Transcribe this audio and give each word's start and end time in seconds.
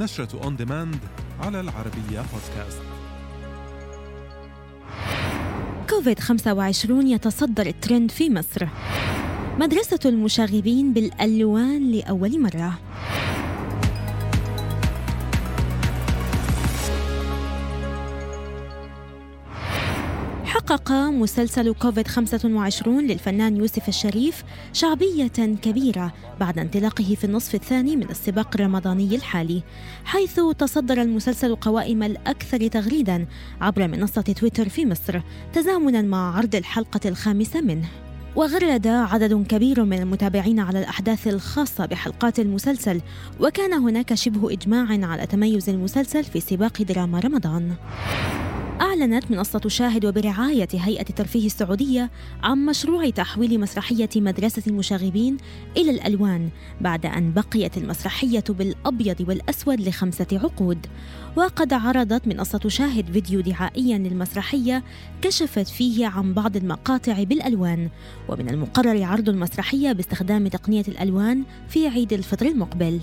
نشرة 0.00 0.44
on 0.44 0.56
demand 0.56 0.98
على 1.40 1.60
العربية 1.60 2.24
بودكاست 2.32 2.82
كوفيد 5.90 6.18
25 6.18 7.06
يتصدر 7.06 7.66
الترند 7.66 8.10
في 8.10 8.30
مصر. 8.30 8.68
مدرسة 9.58 9.98
المشاغبين 10.04 10.92
بالألوان 10.92 11.92
لأول 11.92 12.42
مرة. 12.42 12.78
حقق 20.70 20.92
مسلسل 20.92 21.74
كوفيد 21.74 22.08
25 22.08 23.06
للفنان 23.06 23.56
يوسف 23.56 23.88
الشريف 23.88 24.44
شعبية 24.72 25.26
كبيرة 25.62 26.12
بعد 26.40 26.58
انطلاقه 26.58 27.14
في 27.14 27.24
النصف 27.24 27.54
الثاني 27.54 27.96
من 27.96 28.10
السباق 28.10 28.50
الرمضاني 28.54 29.16
الحالي 29.16 29.62
حيث 30.04 30.40
تصدر 30.58 31.02
المسلسل 31.02 31.54
قوائم 31.54 32.02
الأكثر 32.02 32.66
تغريدا 32.66 33.26
عبر 33.60 33.88
منصة 33.88 34.22
تويتر 34.22 34.68
في 34.68 34.86
مصر 34.86 35.20
تزامنا 35.52 36.02
مع 36.02 36.36
عرض 36.36 36.54
الحلقة 36.54 37.00
الخامسة 37.08 37.60
منه. 37.60 37.88
وغرد 38.36 38.86
عدد 38.86 39.46
كبير 39.46 39.84
من 39.84 39.98
المتابعين 39.98 40.60
على 40.60 40.78
الأحداث 40.78 41.28
الخاصة 41.28 41.86
بحلقات 41.86 42.40
المسلسل 42.40 43.00
وكان 43.40 43.72
هناك 43.72 44.14
شبه 44.14 44.52
إجماع 44.52 45.06
على 45.06 45.26
تميز 45.26 45.68
المسلسل 45.68 46.24
في 46.24 46.40
سباق 46.40 46.82
دراما 46.82 47.20
رمضان. 47.20 47.74
أعلنت 48.80 49.30
منصة 49.30 49.60
شاهد 49.66 50.06
وبرعاية 50.06 50.68
هيئة 50.72 51.08
الترفيه 51.10 51.46
السعودية 51.46 52.10
عن 52.42 52.66
مشروع 52.66 53.10
تحويل 53.10 53.60
مسرحية 53.60 54.08
مدرسة 54.16 54.62
المشاغبين 54.66 55.36
إلى 55.76 55.90
الألوان 55.90 56.48
بعد 56.80 57.06
أن 57.06 57.32
بقيت 57.32 57.78
المسرحية 57.78 58.44
بالأبيض 58.48 59.28
والأسود 59.28 59.80
لخمسة 59.80 60.26
عقود. 60.32 60.86
وقد 61.36 61.72
عرضت 61.72 62.26
منصة 62.26 62.60
شاهد 62.68 63.12
فيديو 63.12 63.40
دعائيا 63.40 63.98
للمسرحية 63.98 64.82
كشفت 65.22 65.68
فيه 65.68 66.06
عن 66.06 66.34
بعض 66.34 66.56
المقاطع 66.56 67.22
بالألوان. 67.22 67.88
ومن 68.28 68.48
المقرر 68.50 69.02
عرض 69.02 69.28
المسرحية 69.28 69.92
باستخدام 69.92 70.48
تقنية 70.48 70.84
الألوان 70.88 71.42
في 71.68 71.88
عيد 71.88 72.12
الفطر 72.12 72.46
المقبل. 72.46 73.00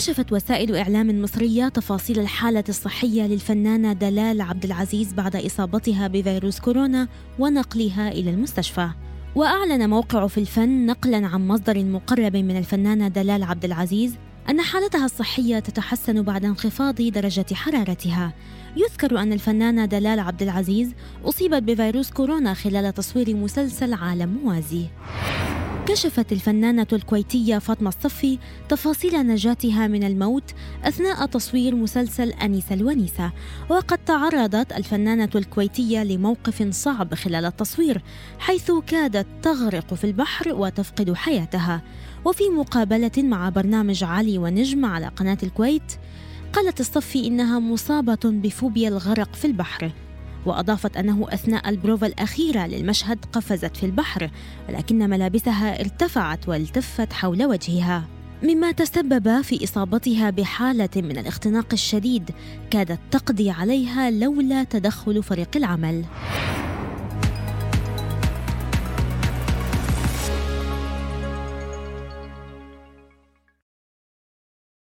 كشفت 0.00 0.32
وسائل 0.32 0.76
إعلام 0.76 1.22
مصرية 1.22 1.68
تفاصيل 1.68 2.18
الحالة 2.18 2.64
الصحية 2.68 3.22
للفنانة 3.22 3.92
دلال 3.92 4.40
عبد 4.40 4.64
العزيز 4.64 5.12
بعد 5.12 5.36
إصابتها 5.36 6.08
بفيروس 6.08 6.60
كورونا 6.60 7.08
ونقلها 7.38 8.08
إلى 8.08 8.30
المستشفى. 8.30 8.90
وأعلن 9.34 9.90
موقع 9.90 10.26
في 10.26 10.38
الفن 10.38 10.86
نقلا 10.86 11.26
عن 11.26 11.48
مصدر 11.48 11.84
مقرب 11.84 12.36
من 12.36 12.56
الفنانة 12.56 13.08
دلال 13.08 13.42
عبد 13.42 13.64
العزيز 13.64 14.14
أن 14.50 14.60
حالتها 14.60 15.04
الصحية 15.04 15.58
تتحسن 15.58 16.22
بعد 16.22 16.44
انخفاض 16.44 16.94
درجة 16.94 17.54
حرارتها. 17.54 18.34
يذكر 18.76 19.18
أن 19.18 19.32
الفنانة 19.32 19.84
دلال 19.84 20.20
عبد 20.20 20.42
العزيز 20.42 20.94
أصيبت 21.24 21.62
بفيروس 21.62 22.10
كورونا 22.10 22.54
خلال 22.54 22.94
تصوير 22.94 23.36
مسلسل 23.36 23.94
عالم 23.94 24.38
موازي. 24.44 24.86
كشفت 25.90 26.32
الفنانة 26.32 26.86
الكويتية 26.92 27.58
فاطمة 27.58 27.88
الصفي 27.88 28.38
تفاصيل 28.68 29.26
نجاتها 29.26 29.86
من 29.86 30.04
الموت 30.04 30.54
أثناء 30.84 31.26
تصوير 31.26 31.74
مسلسل 31.74 32.32
أنيسة 32.32 32.74
الونيسة. 32.74 33.32
وقد 33.68 33.98
تعرضت 33.98 34.72
الفنانة 34.72 35.28
الكويتية 35.34 36.04
لموقف 36.04 36.68
صعب 36.70 37.14
خلال 37.14 37.44
التصوير 37.44 38.02
حيث 38.38 38.72
كادت 38.86 39.26
تغرق 39.42 39.94
في 39.94 40.04
البحر 40.04 40.54
وتفقد 40.54 41.12
حياتها. 41.12 41.82
وفي 42.24 42.44
مقابلة 42.48 43.12
مع 43.18 43.48
برنامج 43.48 44.04
علي 44.04 44.38
ونجم 44.38 44.84
على 44.84 45.08
قناة 45.08 45.38
الكويت 45.42 45.92
قالت 46.52 46.80
الصفي 46.80 47.26
إنها 47.26 47.58
مصابة 47.58 48.20
بفوبيا 48.24 48.88
الغرق 48.88 49.34
في 49.34 49.44
البحر. 49.44 49.92
وأضافت 50.46 50.96
أنه 50.96 51.26
أثناء 51.28 51.68
البروفا 51.68 52.06
الأخيرة 52.06 52.66
للمشهد 52.66 53.24
قفزت 53.32 53.76
في 53.76 53.86
البحر 53.86 54.30
ولكن 54.68 55.10
ملابسها 55.10 55.80
ارتفعت 55.80 56.48
والتفت 56.48 57.12
حول 57.12 57.44
وجهها. 57.44 58.04
مما 58.42 58.72
تسبب 58.72 59.40
في 59.40 59.64
إصابتها 59.64 60.30
بحالة 60.30 60.88
من 60.96 61.18
الاختناق 61.18 61.66
الشديد 61.72 62.30
كادت 62.70 62.98
تقضي 63.10 63.50
عليها 63.50 64.10
لولا 64.10 64.64
تدخل 64.64 65.22
فريق 65.22 65.56
العمل. 65.56 66.04